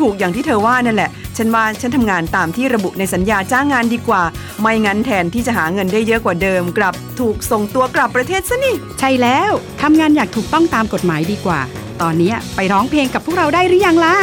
[0.00, 4.22] ถูกอย่างที่เธอว่านั่นแหละ ฉันว่าฉันทำงานตามที่ระบุในสัญญาจ้างงานดีกว่า
[4.60, 11.60] ไม่งั้นแทนที่จะหาเงินได้เยอะกว่าเดิม กลับถูกส่งตัวกลับประเทศซะนี่ ใช่แล้วทำงานอยากถูกต้องตามกฎหมายดีกว่า
[12.02, 14.16] ตอนนี้ไปร้องเพลงกับพวกเราได้หรือยังล่ะ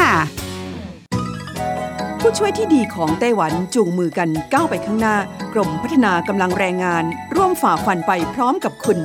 [2.19, 5.15] ผู้ช่วยที่ดีของไต้หวันจูงมือกันก้าวไปข้างหน้า
[5.53, 7.03] กรมพัฒนากำลังแรงงาน
[7.35, 8.99] ร่วมฝ่าฟันไปพร้อมกับคุณ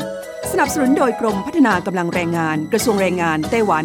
[0.51, 3.85] สนับสนุนโดยกรมพัฒนากำลังแรงงาน กระทรวงแรงงานไต้หวัน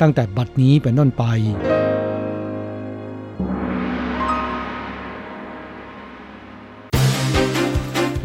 [0.00, 1.24] ตั้งแต่บัดนี้เป็นต้นไป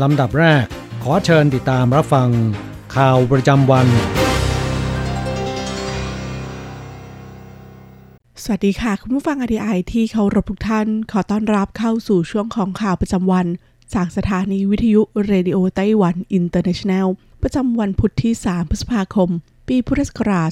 [0.02, 0.66] ลำดับแรก
[1.04, 2.30] ขอเชิญติดตามรับฟัง
[2.96, 3.88] ข่าวประจำวัน
[8.44, 13.48] สวัสดีค่ะคุณผู้ฟังอ t ีไอที่เคารพทุกท่าน ขอต้อนรับเข้าสู่ช่วงของข่าวประจำวัน
[13.94, 17.08] จากสถานีวิทยุ Radio Taiwan International
[17.42, 19.30] ประจำวันพุธที่ 3 พฤษภาคม
[19.76, 20.52] ปีพุทธศักราช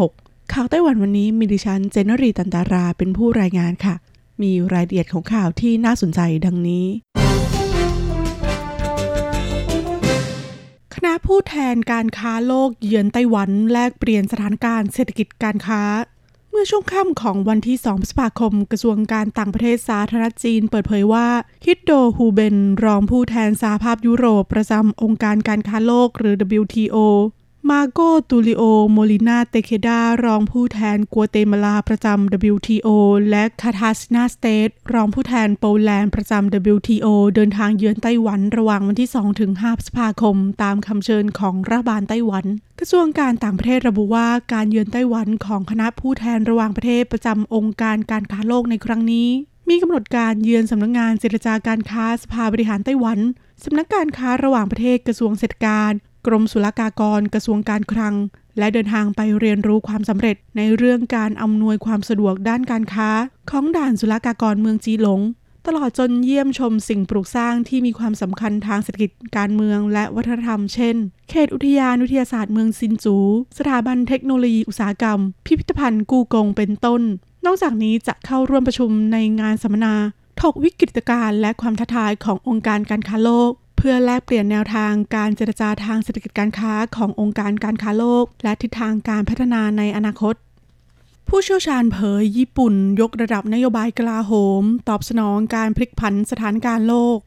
[0.00, 3.94] 2566 ข่าวไต้หวันวันนี้มีดิฉันเจนนรีตันตาราเป็นผู้รายงานค่ะ
[4.42, 6.86] มีรายละเอียดของข่าวที่น่าสนใจดังนี้
[10.94, 15.82] คณะผู้แทนการค้าโลกเยือนไต้หวันแลกเปลี่ยนสถานการณ์เศรษฐกิจการค้า
[16.50, 21.28] เมื่อช่วงค่ำของวันที่ 2 พฤษภาคม กระทรวงการต่างประเทศสาธารณรัฐจีนเปิดเผยว่า
[21.64, 26.98] ฮิดโดฮูเบน รองผู้แทนสหภาพยุโรปประจำองค์การการค้าโลกหรือ WTO
[27.70, 28.00] มาโก
[28.30, 28.62] ตูลิโอ
[28.92, 32.88] โมลินาเตเคดารองผู้แทนกัวเตมาลาประจำ WTO
[33.30, 42.44] และคาทาซินาสเตทรองผู้แทนโปแลนด์ประจำ WTO เดินทางเยือนไต้หวันระหว่างวันที่ 2 ถึง 5 พฤษภาคม ตามคำเชิญของรัฐบาลไต้หวัน
[42.78, 49.28] กระทรวงการต่างประเทศระบุว่าการเยือนไต้หวันของคณะผู้แทนระหว่างประเทศประจำองค์การการค้าโลกในครั้งนี้
[49.68, 53.18] มีกำหนดการเยือนสำนักงงานเจรจาการค้าสภาบริหารไต้หวัน
[53.64, 55.92] สำนักการค้าระหว่างประเทศกระทรวงเศรษฐการ
[56.28, 58.14] กรมศุลกากรกระทรวงการคลัง
[58.58, 63.10] และเดินทางไปเรียนรู้ความสำเร็จในเรื่องการอำนวยความสะดวกด้านการค้า
[63.50, 65.20] ของด่านศุลกากรเมืองจีหลง
[65.66, 70.96] ตลอดจนเยี่ยมชมสิ่งปลูกสร้างที่มีความสำคัญทางเศรษฐกิจการเมืองและวัฒนธรรม เช่น
[71.30, 73.16] เขตอุทยานวิทยาศาสตร์เมืองซินจู
[73.58, 77.02] สถาบันเทคโนโลยีอุตสาหกรรม พิพิธภัณฑ์กูกงเป็นต้น
[77.46, 79.94] นอกจากนี้จะเข้าร่วมประชุมในงานสัมมนา
[80.42, 90.34] ถกวิกฤตการณ์และความท้าทายขององค์การการค้าโลก เพื่อแลกเปลี่ยนแนวทางการเจรจาทางเศรษฐกิจการค้าขององค์การการค้าโลก และทิศทางการพัฒนาในอนาคต
[91.28, 97.18] ผู้เชี่ยวชาญเผยญี่ปุ่นยกระดับนโยบายกลาโหม ตอบสนองการพลิกผันสถานการณ์โลก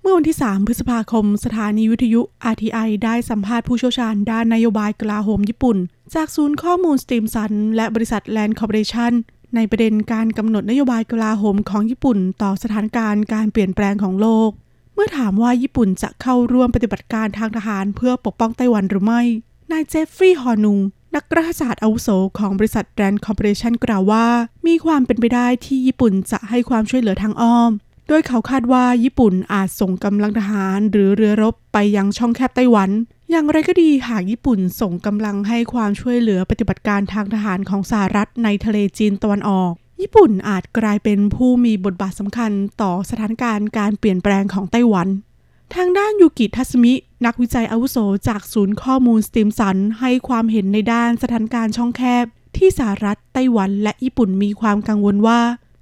[0.00, 2.20] เมื่อวันที่ 3 พฤษภาคม สถานีวิทยุ
[2.52, 5.76] RTI ได้สัมภาษณ์ผู้เชี่ยวชาญด้านนโยบายกลาโหมญี่ปุ่น
[6.14, 9.12] จากศูนย์ข้อมูล Stimson และบริษัท RAND Corporation
[9.54, 14.50] ในประเด็นการกำหนดนโยบายกลาโหมของญี่ปุ่น ต่อสถานการณ์การเปลี่ยนแปลงของโลก
[14.94, 19.22] เมื่อถามว่าญี่ปุ่นจะเข้าร่วมปฏิบัติการทางทหารเพื่อปกป้องไต้หวันหรือไม่
[19.72, 20.78] นายเจฟฟรีย์ฮอนุง
[21.16, 22.08] นักรัฐศาสตร์อาวุโส
[22.38, 24.26] ของบริษัท RAND Corporation กล่าวว่า
[24.66, 27.70] มีความเป็นไปได้ที่ญี่ปุ่นจะให้ความช่วยเหลือทางอ้อม
[28.08, 32.90] โดยเขาคาดว่าญี่ปุ่นอาจส่งกำลังทหารหรือเรือรบไปยังช่องแคบไต้หวัน
[33.30, 39.72] อย่างไรก็ดีหากญี่ปุ่นส่งกำลังให้ความช่วยเหลือปฏิบัติการทางทหารของสหรัฐในทะเลจีนตะวันออก
[40.02, 42.52] ญี่ปุ่นอาจกลายเป็นผู้มีบทบาทสำคัญ
[42.82, 45.08] ต่อสถานการณ์การเปลี่ยนแปลงของไต้หวัน
[45.74, 46.92] ทางด้านยูกิทัสมิ
[47.26, 47.96] นักวิจัยอาวุโส
[48.28, 52.24] จากศูนย์ข้อมูลสตีมสัน ให้ความเห็นในด้านสถานการณ์ช่องแคบ
[52.56, 55.40] ที่สหรัฐไต้หวันและญี่ปุ่นมีความกังวลว่า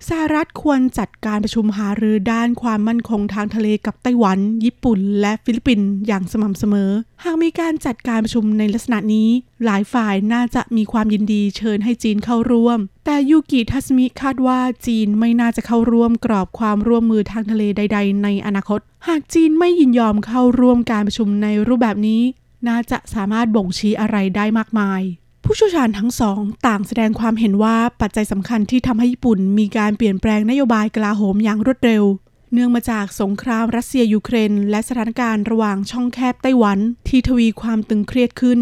[0.09, 6.91] สหรัฐควรจัดการประชุมหารือด้านความมั่นคงทางทะเลกับไต้หวัน ญี่ปุ่น และฟิลิปปินส์อย่างสม่ำเสมอ
[7.25, 9.29] หากมีการจัดการประชุมในลักษณะนี้
[9.65, 22.23] หลายฝ่ายน่าจะมีความยินดีเชิญให้จีนเข้าร่วม แต่ยูกิทัสมิคาดว่าจีนไม่น่าจะเข้าร่วมกรอบความร่วมมือทางทะเลใด ๆ ในอนาคต หากจีนไม่ยินยอมเข้าร่วมการประชุมในรูปแบบนี้
[22.69, 25.03] น่าจะสามารถบ่งชี้อะไรได้มากมาย
[25.53, 32.05] ผู้เชี่ยวชาญทั้งสองต่างแสดงความเห็นว่าปัจจัยสำคัญที่ทำให้ญี่ปุ่นมีการเปลี่ยนแปลงนโยบายกลาโหมอย่างรวดเร็ว
[32.53, 38.61] เนื่องมาจากสงครามรัสเซียยูเครน และสถานการณ์ระหว่างช่องแคบไต้หวัน ที่ทวีความตึงเครียดขึ้น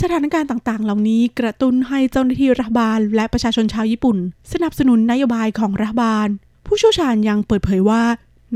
[0.00, 4.18] สถานการณ์ต่างๆ เหล่านี้กระตุ้นให้เจ้าหน้าที่รัฐบาล และประชาชนชาวญี่ปุ่น
[4.52, 6.28] สนับสนุนนโยบายของรัฐบาล
[6.66, 8.04] ผู้เชี่ยวชาญยังเปิดเผยว่า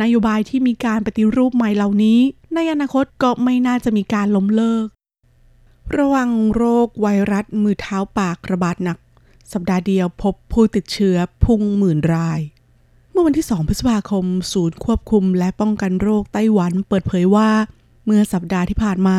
[0.03, 2.21] นโยบายที่มีการปฏิรูปใหม่เหล่านี้
[2.55, 4.87] ในอนาคตก็ไม่น่าจะมีการล้มเลิก
[5.99, 8.99] ระวังโรคไวรัสมือเท้าปากระบาดหนัก
[9.53, 12.41] สัปดาห์เดียวพบผู้ติดเชื้อพุ่งหมื่นราย
[13.11, 17.51] เมื่อวันที่ 2 พฤษภาคม ศูนย์ควบคุมและป้องกันโรคไต้หวันเปิดเผยว่า
[18.05, 19.19] เมื่อสัปดาห์ที่ผ่านมา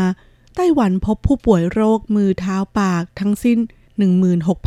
[0.55, 3.59] ไต้หวันพบผู้ป่วยโรคมือเท้าปากทั้งสิ้น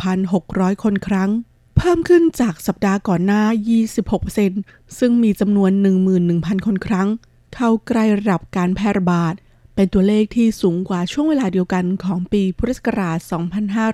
[0.07, 1.29] 16,600 คนครั้ง
[1.77, 3.43] เพิ่มขึ้นจากสัปดาห์ก่อนหน้า
[4.21, 5.71] 26%ซึ่งมีจำนวน
[6.19, 7.07] 11,000 คนครั้ง
[7.55, 9.33] เข้าใกล้ระดับการแพร่ระบาด
[9.75, 13.17] เป็นตัวเลขที่สูงกว่าช่วงเวลาเดียวกันของปีพุทธศักราช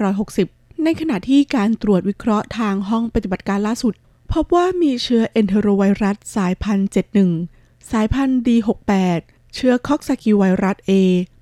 [0.06, 3.94] 2560 ในขณะที่การตรวจวิเคราะห์ทางห้องปฏิบัติการล่าสุด
[4.34, 6.90] พบว่ามีเชื้อเอนเทโรไวรัสสายพันธุ์
[7.36, 9.22] 71 สายพันธุ์ D68
[9.54, 10.92] เชื้อคอกซากิไวรัส A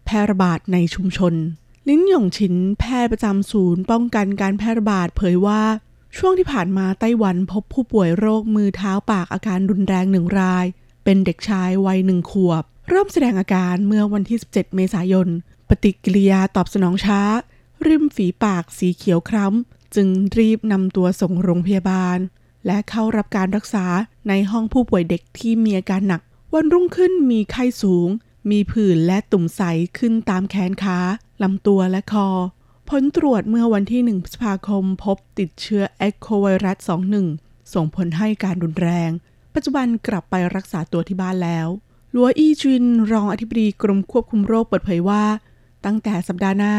[0.06, 1.34] แพร่ระบาดในชุมชน
[1.88, 5.64] ลิ้นหยงชินแพทย์ประจำศูนย์ป้องกันการแพร่ระบาดเผยว่า
[6.18, 10.66] ช่วงที่ผ่านมาไต้หวันพบผู้ป่วยโรคมือเท้าปากอาการรุนแรงหนึ่งราย
[11.04, 15.28] เป็นเด็กชายวัยหนึ่งขวบ เริ่มแสดงอาการเมื่อวันที่ 17 เมษายน
[15.70, 17.22] ปฏิกิริยาตอบสนองช้า
[17.88, 22.18] ริมฝีปากสีเขียวคล้ำ จึงรีบนำตัวส่งโรงพยาบาล
[22.66, 23.86] และเข้ารับการรักษา
[24.28, 26.22] ในห้องผู้ป่วยเด็กที่มีอาการหนัก
[26.54, 28.10] วันรุ่งขึ้นมีไข้สูง
[28.52, 29.62] มีผื่นและตุ่มใส
[29.98, 31.00] ขึ้นตามแขนขา
[31.44, 32.28] ลำตัวและคอ
[32.90, 36.78] ผลตรวจเมื่อวันที่ 1 พฤษภาคมพบติดเชื้อเอโคไวรัส
[37.26, 39.12] 21 ส่งผลให้การรุนแรง
[39.54, 41.68] ปัจจุบันกลับไปรักษาตัวที่บ้านแล้ว
[42.16, 45.24] ลัวอี้จินรองอธิบดีกรมควบคุมโรคเปิดเผยว่า
[45.86, 46.76] ตั้งแต่สัปดาห์หน้า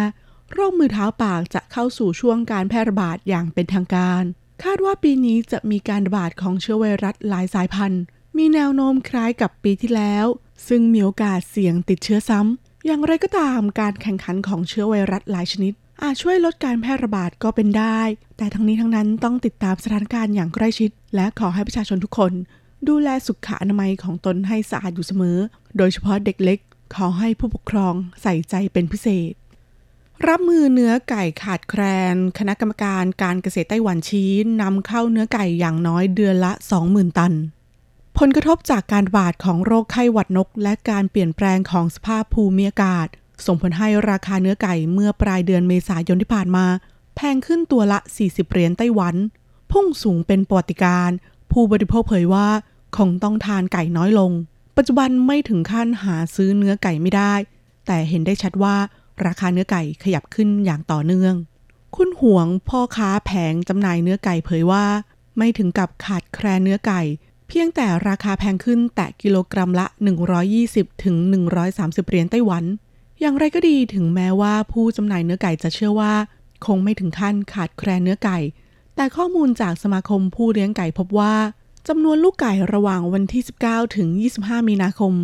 [0.52, 4.22] โรคมือเท้าปากจะเข้าสู่ช่วงการแพร่ระบาดอย่างเป็นทางการ
[4.62, 8.02] คาดว่าปีนี้จะมีการระบาดของเชื้อไวรัสหลายสายพันธุ์
[8.36, 10.26] มีแนวโน้มคล้ายกับปีที่แล้ว
[10.68, 15.72] ซึ่งมีโอกาสเสี่ยงติดเชื้อซ้ำ อย่างไรก็ตามการแข่งขันของเชื้อไวรัสหลายชนิด
[16.02, 18.00] อาจช่วยลดการแพร่ระบาดก็เป็นได้
[18.36, 22.32] แต่ทั้งนี้ทั้งนั้นต้องติดตามสถานการณ์อย่างใกล้ชิด และขอให้ประชาชนทุกคน
[22.88, 25.38] ดูแลสุขอนามัยของตนให้สะอาดอยู่เสมอ
[25.76, 26.58] โดยเฉพาะเด็กเล็ก
[26.94, 29.32] ขอให้ผู้ปกครองใส่ใจเป็นพิเศษ
[30.28, 31.82] รับมือเนื้อไก่ขาดแคล
[32.14, 36.52] น คณะกรรมการการเกษตรไต้หวันชี้นำเข้าเนื้อไก่อย่างน้อยเดือนละ
[36.84, 37.32] 20,000 ตัน
[38.18, 43.06] ผลกระทบจากการระบาดของโรคไข้หวัดนก และการเปลี่ยนแปลงของสภาพภูมิอากาศ
[43.46, 46.66] ส่งผลให้ราคาเนื้อไก่เมื่อปลายเดือนเมษายนที่ผ่านมา
[47.16, 49.14] แพงขึ้นตัวละ 40 เหรียญไต้หวัน
[49.72, 51.10] พุ่งสูงเป็นปวติการ
[51.52, 52.48] ผู้บริโภคเผยว่า
[52.96, 54.32] คงต้องทานไก่น้อยลง
[54.76, 57.34] ปัจจุบันไม่ถึงขั้นหาซื้อเนื้อไก่ไม่ได้
[57.86, 58.76] แต่เห็นได้ชัดว่า
[59.26, 61.34] ราคาเนื้อไก่ขยับขึ้นอย่างต่อเนื่อง
[61.96, 64.84] คุณห่วงพ่อค้าแผงจำหน่ายเนื้อไก่เผยว่า
[65.38, 67.02] ไม่ถึงกับขาดแคลนเนื้อไก่
[67.48, 69.86] เพียงแต่ราคาแพงขึ้นแต่กิโลกรัมละ
[70.44, 71.16] 120ถึง
[71.62, 72.64] 130 เหรียญไต้หวัน
[73.20, 76.14] อย่างไรก็ดีถึงแม้ว่าผู้จำหน่ายเนื้อไก่จะเชื่อว่า
[76.66, 78.38] คงไม่ถึงขั้นขาดแคลนเนื้อไก่
[78.96, 81.34] แต่ข้อมูลจากสมาคมผู้เลี้ยงไก่พบว่า
[81.88, 85.14] จำนวนลูกไก่ระหว่างวันที่ 19 ถึง 25 มีนาคม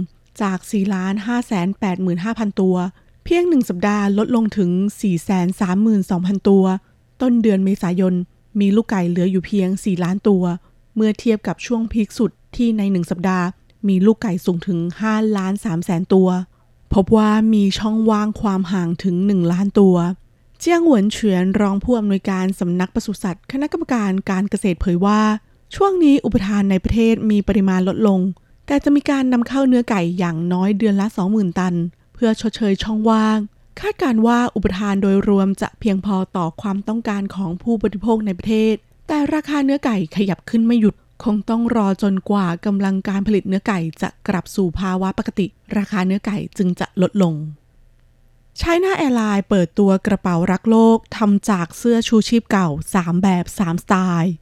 [0.42, 2.76] จาก 4 ล้าน 5 8 5 0 0 0 ตัว
[3.24, 6.64] เพียง1สัปดาห์ลดลงถึง 4 3 2 0 0 0 ตัว
[7.22, 8.14] ต้นเดือนเมษายน
[8.60, 10.42] มีลูกไก่เหลืออยู่เพียง 4 ล้านตัว
[10.94, 13.46] เมื่อเทียบกับช่วงพีคสุดที่ใน1สัปดาห์
[13.88, 16.28] มีลูกไก่สูงถึง 5 ล้าน3แสนตัว
[16.94, 19.96] พบว่ามีช่องว่างความห่างถึง 1 ล้านตัว
[20.58, 25.20] เจียงหวนเฉียนรองผู้อำนวยการสำนักปศุสัตว์ คณะกรรมการการเกษตรเผยว่า
[25.74, 28.20] ช่วงนี้อุปทานในประเทศมีปริมาณลดลง
[28.66, 31.74] แต่จะมีการนำเข้าเนื้อไก่อย่างน้อยเดือนละ 20,000 ตัน
[32.14, 33.38] เพื่อชดเชยช่องว่าง
[33.80, 38.74] คาดการว่าอุปทานโดยรวมจะเพียงพอต่อความต้องการของผู้บริโภคในประเทศ
[39.08, 45.46] แต่ราคาเนื้อไก่ขยับขึ้นไม่หยุด คงต้องรอจนกว่ากำลังการผลิตเนื้อไก่จะกลับสู่ภาวะปกติ
[45.76, 47.34] ราคาเนื้อไก่จึงจะลดลง
[48.60, 54.32] ช i นาแอร์ไลน์เปิดตัวกระเป๋ารักโลกทำจากเสื้อชูชีพเก่า 3 แบบ 3 สไตล์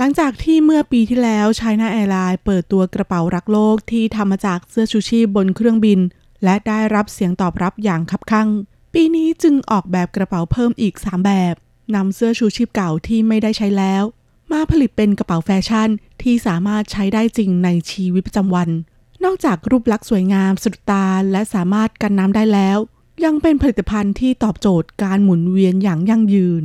[0.00, 6.00] หลังจากที่เมื่อปีที่แล้ว c h i นาแอร์ไลน์เปิดตัวกระเป๋ารักโลกที่ทำมาจากเสื้อชูชีพบนเครื่องบิน
[6.44, 8.48] และได้รับเสียงตอบรับอย่างคับคั่ง
[8.94, 11.54] ปีนี้จึงออกแบบกระเป๋าเพิ่มอีก 3 แบบ
[11.94, 14.02] นำเสื้อชูชีพเก่าที่ไม่ได้ใช้แล้ว
[14.52, 15.88] มาผลิตเป็นกระเป๋าแฟชั่น
[16.22, 18.68] ที่สามารถใช้ได้จริงในชีวิตประจำวัน
[19.24, 22.78] นอกจากรูปลักษณ์สวยงามสุดตาและสามารถกันน้ำได้แล้ว
[23.24, 26.64] ยังเป็นผลิตภัณฑ์ที่ตอบโจทย์การหมุนเวียนอย่างยั่งยืน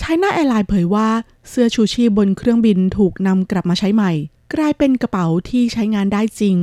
[0.00, 1.08] ช i นาแอร์ไลน์เผยว่า
[1.48, 4.12] เสื้อชูชีพบนเครื่องบินถูกนำกลับมาใช้ใหม่
[4.54, 6.56] กลายเป็นกระเป๋าที่ใช้งานได้จริง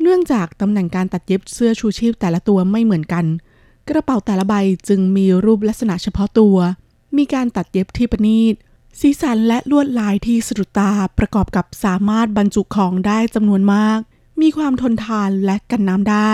[0.00, 3.24] เนื่องจากตำแหน่งการตัดเย็บเสื้อชูชีพแต่ละตัวไม่เหมือนกัน
[3.88, 4.54] กระเป๋าแต่ละใบ
[4.88, 6.56] จึงมีรูปลักษณะเฉพาะตัว
[7.16, 8.54] มีการตัดเย็บที่ประณีต
[9.00, 13.98] สีสันและลวดลายที่สะดุดตาประกอบกับสามารถบรรจุของได้จำนวนมาก
[14.40, 16.32] มีความทนทานและกันน้ำได้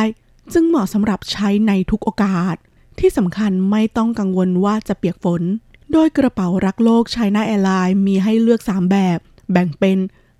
[0.52, 2.56] จึงเหมาะสำหรับใช้ในทุกโอกาส
[2.98, 5.42] ที่สำคัญไม่ต้องกังวลว่าจะเปียกฝน
[5.92, 9.18] โดยกระเป๋ารักโลก China Airlines มีให้เลือก 3 แบบ
[9.52, 9.98] แบ่งเป็น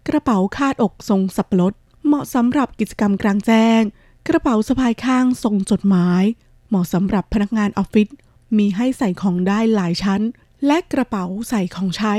[0.09, 1.73] กระเป๋าคาดอกทรงสับปะรด
[2.07, 3.81] เหมาะสำหรับกิจกรรมกลางแจ้ง
[4.29, 6.23] กระเป๋าสะพายข้างทรงจดหมาย
[6.69, 8.09] เหมาะสำหรับพนักงานออฟฟิศ
[8.57, 10.23] มีให้ใส่ของได้หลายชั้น
[10.67, 12.15] และกระเป๋าใส่ของใช้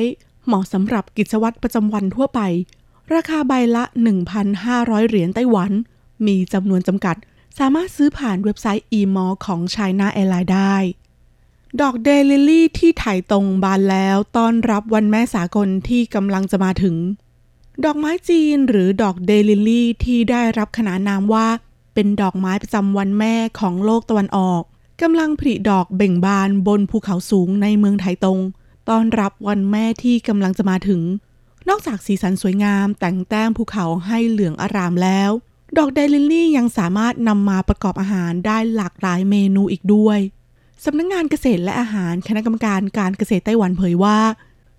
[0.45, 2.39] เหมาะสำหรับกิจวัตรประจำวันทั่วไป
[3.13, 3.83] ราคาใบละ
[4.45, 5.71] 1,500 เหรียญไต้หวัน
[6.25, 7.15] มีจำนวนจำกัด
[7.59, 10.75] สามารถซื้อผ่านเว็บไซต์ e-mall ของ China Airlines ได้
[11.81, 16.95] ดอกเดย์ลิลี่ที่ไถตงบานแล้วต้อนรับวันแม่สากลที่กำลังจะมาถึง
[17.85, 21.47] ดอกไม้จีนหรือดอกเดย์ลิลี่ที่ได้รับขนานนามว่า
[21.93, 24.61] เป็นดอกไม้ประจำวันแม่ของโลกตะวันออก
[25.01, 28.39] กำลังผลิดอกเบ่งบานบนภูเขาสูงในเมืองไถตรง
[28.89, 31.01] ต้อนรับวันแม่ที่กำลังจะมาถึง
[31.69, 35.31] นอกจากสีสันสวยงามแต่งแต้มภูเขาให้เหลืองอารามแล้ว
[35.77, 40.19] ดอกเดลิลี่ยังสามารถนำมาประกอบอาหารได้หลากหลายเมนูอีกด้วย
[40.85, 44.19] สำนักงงานเกษตรและอาหารคณะกรรมการการเกษตรไต้หวันเผยว่า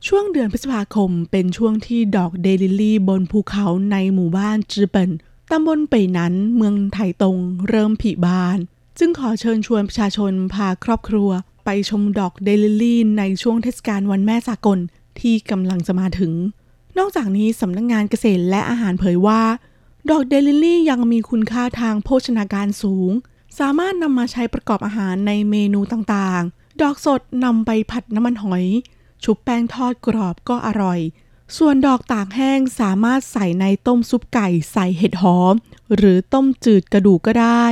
[0.06, 5.10] ช่วงเดือนพฤษภาคมเป็นช่วงที่ดอกเดลิลี่บนภูเขาในหมู่บ้านจือเปิน
[5.50, 7.36] ตำบลเป่ยนั้นเมืองไถตง
[7.68, 8.58] เริ่มผลิบาน
[8.98, 11.30] จึงขอเชิญชวนประชาชนพาครอบครัว
[11.64, 14.78] ไปชมดอกเดลิลี่ในช่วงเทศกาลวันแม่สากล
[15.20, 16.32] ที่กำลังจะมาถึง
[16.98, 19.42] นอกจากนี้สำนักงงานเกษตรและอาหารเผยว่า
[20.10, 23.10] ดอกเดลิลี่ยังมีคุณค่าทางโภชนาการสูง
[23.58, 28.64] สามารถนำมาใช้ประกอบอาหารในเมนูต่างๆ ดอกสดนำไปผัดน้ำมันหอย
[29.24, 31.00] ชุบแป้งทอดกรอบก็อร่อย
[31.56, 35.54] ส่วนดอกตากแห้งสามารถใส่ในต้มซุปไก่ใส่เห็ดหอม
[35.96, 37.64] หรือต้มจืดกระดูกก็ได้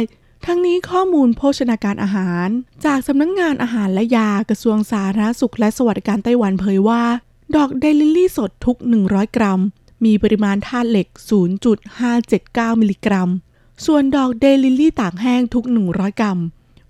[0.46, 2.48] ทั้งนี้ข้อมูลโภชนาการอาหาร
[2.84, 7.02] จากสำนักงงานอาหารและยากระทรวงสาธารณสุขและสวัสดิการไต้หวันเผยว่า
[7.56, 9.60] ดอกเดย์ลิลี่สดทุก 100 กรัม
[10.04, 11.08] มีปริมาณธาตุเหล็ก
[11.94, 13.30] 0.579 มิลลิกรัม
[13.86, 16.38] ส่วนดอกเดย์ลิลี่ตากแห้งทุก 100 กรัม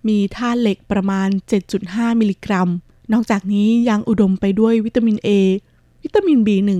[0.09, 1.29] มีธาตุเหล็กประมาณ
[1.75, 2.69] 7.5 มิลลิกรัม
[3.13, 5.29] นอกจากนี้ยังอุดมไปด้วยวิตามิน A
[6.03, 6.71] วิตามิน B1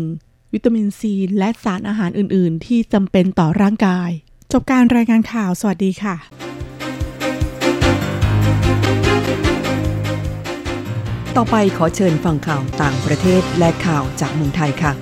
[0.53, 1.01] วิตามิน C
[1.39, 4.11] และสารอาหารอื่น ๆ ที่จำเป็นต่อร่างกาย
[4.53, 6.17] จบการรายงานข่าว สวัสดีค่ะ
[11.37, 14.93] ต่อไปขอเชิญฟังข่าวต่างประเทศและข่าวจากเมืองไทยค่ะ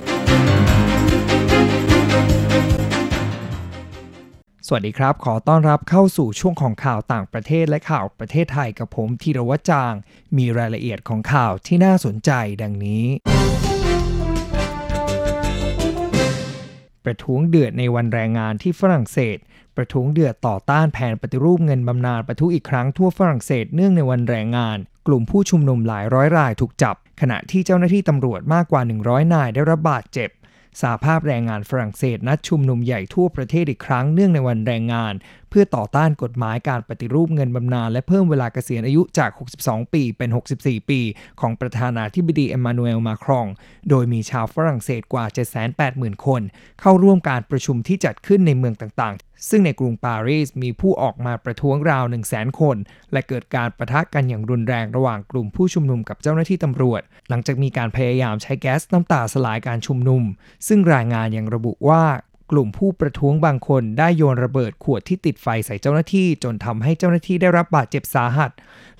[4.69, 9.93] สวัสดีครับ ขอต้อนรับเข้าสู่ช่วงของข่าวต่างประเทศและข่าวประเทศไทยกับผมธีรวัจาง
[10.37, 12.31] มีรายละเอียดของข่าวที่น่าสนใจ
[12.61, 13.05] ดังนี้
[17.05, 19.37] ประท้วงเดือดในวันแรงงานที่ฝรั่งเศส
[19.77, 30.29] ประท้วงเดือดต่อต้านแผนปฏิรูปเงินบำนาญประทุอีกครั้งทั่วฝรั่งเศสเนื่องในวันแรงงาน กลุ่มผู้ชุมนุมหลายร้อยรายถูกจับ ขณะที่เจ้าหน้าที่ตำรวจมากกว่า 100 นายได้รับบาดเจ็บ
[30.81, 35.13] สาภาพแรงงานฝรั่งเศสนัดชุมนุมใหญ่ทั่วประเทศอีกครั้งเนื่องในวันแรงงาน
[35.59, 41.01] พื่อต่อต้านกฎหมายการปฏิรูปเงินบำนาญและเพิ่มเวลาเกษียณอายุจาก 62 ปีเป็น 64 ปี
[41.41, 43.47] ของประธานาธิบดีเอ็มมานูเอลมาครอง
[43.89, 45.25] โดยมีชาวฝรั่งเศสกว่า
[45.75, 46.41] 780,000 คน
[46.81, 52.77] เข้าร่วมการประชุมที่จัดขึ้นในเมืองต่างๆ ซึ่งในกรุงปารีสมีผู้ออกมาประท้วงราว 100,000 คน
[53.11, 60.23] และเกิดการประทะกันอย่างรุนแรงระหว่างกลุ่มผู้ชุมนุมกับเจ้าหน้าที่ตำรวจ หลังจากมีการพยายามใช้แก๊สน้ำตาสลายการชุมนุม
[60.67, 62.03] ซึ่งรายงานยังระบุว่า
[62.51, 68.51] กลุ่มผู้ประท้วงบางคนได้โยนระเบิดขวดที่ติดไฟใส่เจ้าหน้าที่ จนทำให้เจ้าหน้าที่ได้รับบาดเจ็บสาหัส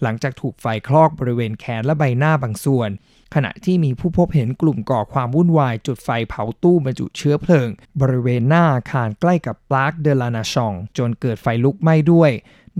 [0.01, 2.89] หลังจากถูกไฟคลอกบริเวณแขนและใบหน้าบางส่วน
[3.35, 7.69] ขณะที่มีผู้พบเห็นกลุ่มก่อความวุ่นวาย จุดไฟเผาตู้บรรจุเชื้อเพลิง
[8.01, 12.31] บริเวณหน้าอาคารใกล้กับปลากเดลานาชอง จนเกิดไฟลุกไหม้ด้วย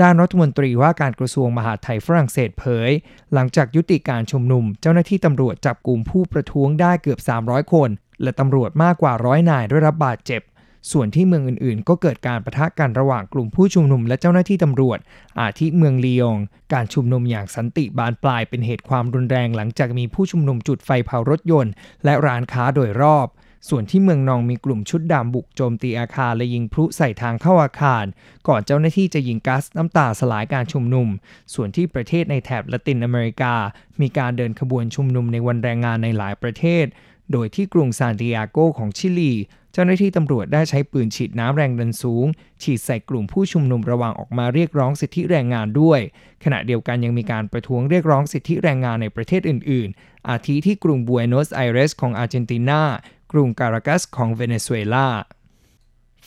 [0.02, 2.92] ด้านรัฐมนตรีว่าการกระทรวงมหาดไทยฝรั่งเศสเผย
[3.34, 7.90] หลังจากยุติการชุมนุม เจ้าหน้าที่ตำรวจจับกลุ่มผู้ประท้วงได้เกือบ 300 คน
[8.22, 10.42] และตำรวจมากกว่าร้อยนายได้รับบาดเจ็บ
[10.92, 15.00] ส่วนที่เมืองอื่นๆ ก็เกิดการประทะกันระหว่างกลุ่มผู้ชุมนุมและเจ้าหน้าที่ตำรวจ
[15.40, 16.36] อาทิเมืองลียง
[16.74, 21.74] การชุมนุมอย่างสันติบานปลายเป็นเหตุความรุนแรงหลังจากมีผู้ชุมนุมจุดไฟเผารถยนต์
[22.06, 23.28] และร้านค้าโดยรอบ
[23.70, 28.06] ส่วนที่เมืองนองมีกลุ่มชุดดำบุกโจมตีอาคารและยิงพลุใส่ทางเข้าอาคาร
[28.48, 31.08] ก่อนเจ้าหน้าที่จะยิงก๊าซน้ำตาสลายการชุมนุม
[31.54, 33.54] ส่วนที่ประเทศในแถบละตินอเมริกา
[34.02, 36.86] มีการเดินขบวนชุมนุมในวันแรงงานในหลายประเทศ
[37.32, 39.34] โดยที่กรุงซานติอาโกของชิลี
[39.80, 42.26] จ้าหน้าที่ตำรวจได้ใช้ปืนฉีดน้ำแรงดันสูง
[42.64, 46.00] ฉีดใส่กลุ่มผู้ชุมนุมระหว่างออกมาเรียกร้องสิทธิแรงงานด้วย
[46.44, 52.82] ขณะเดียวกันยังมีการประท้วงเรียกร้องสิทธิแรงงานในประเทศอื่น ๆ อาทิที่กรุงบัวโนสไอเรสของอาร์เจนตินา
[53.32, 55.08] กรุงการากัสของเวเนซุเอลา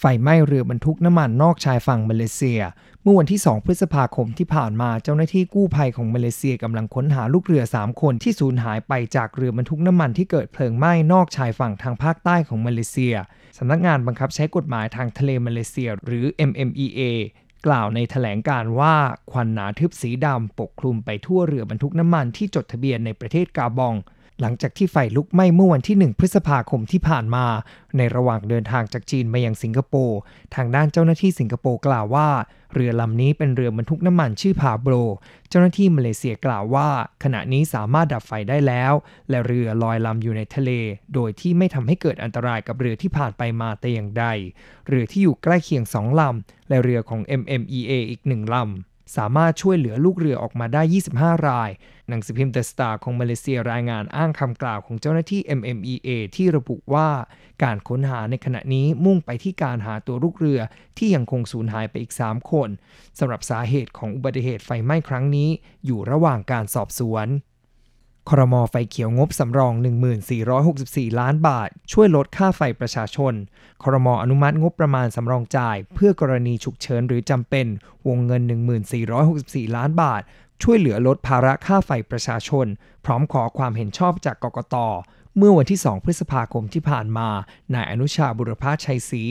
[0.03, 2.61] ไฟไหม้เรือบรรทุกน้ำมันนอกชายฝั่งมาเลเซีย
[3.03, 13.15] เมื่อวันที่ 2 พฤษภาคมที่ผ่านมาเจ้าหน้าที่กู้ภัยของมาเลเซียกำลังค้นหาลูกเรือ 3 คนที่สูญหายไปจากเรือบรรทุกน้ำมันที่เกิดเพลิงไหม้นอกชายฝั่งทางภาคใต้ของมาเลเซีย
[13.59, 17.01] สำนักงานบังคับใช้กฎหมายทางทะเลมาเลเซีย หรือ MMEA
[17.67, 18.97] กล่าวในแถลงการว่า
[19.31, 23.95] ควันหนาทึบสีดำปกคลุมไปทั่วเรือบรรทุกน้ำมันที่จดทะเบียนในประเทศกาบอง
[24.40, 27.46] หลังจากที่ไฟลุกไหม้เมื่อวันที่ 1 พฤษภาคมที่ผ่านมา
[27.96, 30.18] ในระหว่างเดินทางจากจีนมายังสิงคโปร์
[30.55, 32.29] ทางด้านเจ้าหน้าที่สิงคโปร์กล่าวว่า
[32.74, 34.94] เรือลำนี้เป็นเรือบรรทุกน้ำมันชื่อพาโบร
[35.48, 36.88] เจ้าหน้าที่มาเลเซียกล่าวว่า
[37.24, 38.92] ขณะนี้สามารถดับไฟได้แล้ว
[39.31, 40.70] และเรือลอยลำอยู่ในทะเล
[41.14, 44.24] โดยที่ไม่ทำให้เกิดอันตรายกับเรือที่ผ่านไปมาแต่อย่างใด
[44.88, 50.83] เรือที่อยู่ใกล้เคียงสองลำและเรือของ MMEA อีกหนึ่งลำสามารถช่วยเหลือลูกเรือออกมาได้
[51.14, 51.70] 25 ราย
[52.11, 57.09] หนังสือพิมพ์ The Star ของมาเลเซียรายงานอ้างคำกล่าวของเจ้าหน้าที่ MMEA ที่ระบุว่า
[57.62, 60.61] การค้นหาในขณะนี้มุ่งไปที่การหาตัวลูกเรือ
[60.99, 62.68] ที่ยังคงสูญหายไปอีก 3 คน
[63.18, 65.49] สำหรับสาเหตุของอุบัติเหตุไฟไหม้ครั้งนี้
[65.87, 67.29] อยู่ระหว่างการสอบสวน
[68.31, 69.73] ครมไฟเขียวงบสำรอง
[70.46, 73.35] 1464 ล้านบาท ช่วยลดค่าไฟประชาชน
[73.83, 77.66] ครมอนุมัติงบประมาณสำรองจ่าย เพื่อกรณีฉุกเฉินหรือจำเป็น
[78.09, 78.42] วงเงิน
[79.09, 80.23] 1464 ล้านบาท
[80.62, 82.66] ช่วยเหลือลดภาระค่าไฟประชาชน
[83.05, 84.77] พร้อมขอความเห็นชอบจากกกต
[85.38, 87.29] เมื่อวันที่ 2 พฤษภาคมที่ผ่านมา
[87.75, 89.23] นายอนุชาบุรพาชัยศรี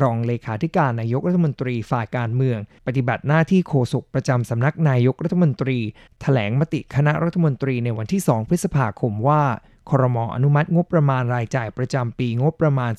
[0.00, 5.78] รองเลขาธิการนายกรัฐมนตรีฝ่ายการเมือง ปฏิบัติหน้าที่โฆษกประจำสำนักนายกรัฐมนตรี
[6.20, 9.42] แถลงมติคณะรัฐมนตรีในวันที่ 2 พฤษภาคมว่า
[9.90, 12.92] ครมอนุมัติงบประมาณรายจ่ายประจำปีงบประมาณ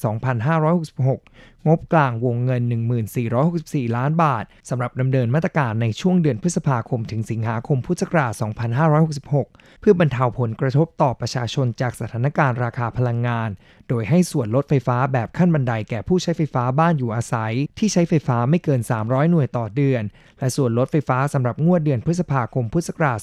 [0.99, 2.61] 2566 งบกลางวงเงิน
[3.29, 8.33] 1464 ล้านบาทสำหรับดำเนินมาตรการในช่วงเดือนพฤษภาคมถึงสิงหาคมพุทธศักราช
[9.07, 13.49] 2566 เพื่อบรรเทาผลกระทบต่อประชาชนจากสถานการณ์ราคาพลังงาน
[13.89, 20.03] โดยให้ส่วนลดไฟฟ้าแบบขั้นบันไดแก่ผู้ใช้ไฟฟ้าบ้านอยู่อาศัย ที่ใช้ไฟฟ้าไม่เกิน 300 หน่วยต่อเดือน
[20.39, 23.19] และส่วนลดไฟฟ้าสำหรับงวดเดือนพฤษภาคมพุทธศักราช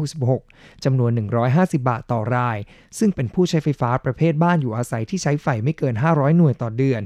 [0.00, 1.10] 2566 จำนวน
[1.50, 2.58] 150 บาทต่อราย
[2.98, 7.02] ซึ่งเป็นผู้ใช้ไฟฟ้าประเภทบ้านอยู่อาศัยที่ใช้ไฟไม่เกิน 500 หน่วยต่อเดือน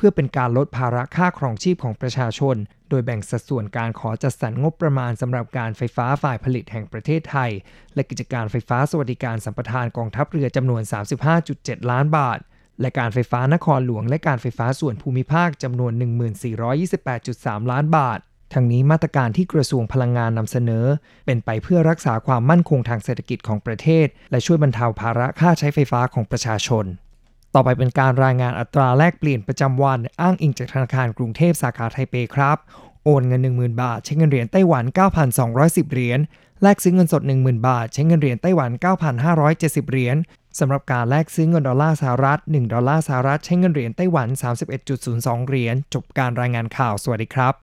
[0.00, 2.56] พื่อเป็นการลดภาระค่าครองชีพของประชาชน
[2.90, 7.50] โดยแบ่งสัดส่วนการขอจัดสรรงบประมาณสำหรับการไฟฟ้าฝ่ายผลิตแห่งประเทศไทย
[7.94, 10.82] และกิจการไฟฟ้าสวัสดิการสัมปทานกองทัพเรือจำนวน
[11.36, 12.38] 35.7 ล้านบาท
[12.80, 15.92] และการไฟฟ้านครหลวง และการไฟฟ้าส่วนภูมิภาคจำนวน
[17.02, 18.18] 1428.3 ล้านบาท
[18.54, 20.86] ทั้งนี้มาตรการที่กระทรวงพลังงานนำเสนอ
[21.26, 26.86] เป็นไปเพื่อรักษาความมั่นคงทางเศรษฐกิจของประเทศ และช่วยบรรเทาภาระค่าใช้ไฟฟ้าของประชาชน
[27.54, 32.56] ต่อไปเป็นการรายงานอัตราแลกเปลี่ยนประจำวัน อ้างอิงจากธนาคารกรุงเทพสาขาไทเปครับ
[33.04, 34.84] โอนเงิน 10,000 บาท ใช้เงินเหรียญไต้หวัน
[35.38, 36.20] 9,210 เหรียญ
[36.62, 38.70] แลกซื้อเงินสด 10,000 บาท ใช้เงินเหรียญไต้หวัน
[39.30, 40.16] 9,570 เหรียญ
[40.58, 44.28] สำหรับการแลกซื้อเงินดอลลาร์สหรัฐ 1 ดอลลาร์สหรัฐ ใช้เงินเหรียญไต้หวัน
[44.88, 47.54] 31.02 เหรียญ จบการรายงานข่าว สวัสดีครับ